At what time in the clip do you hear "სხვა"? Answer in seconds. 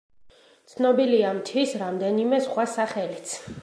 2.51-2.71